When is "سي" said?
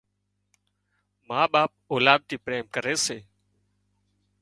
3.05-3.17